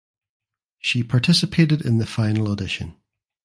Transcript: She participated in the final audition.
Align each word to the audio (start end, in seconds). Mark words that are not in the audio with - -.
She 0.79 1.03
participated 1.03 1.83
in 1.83 1.99
the 1.99 2.07
final 2.07 2.51
audition. 2.51 2.95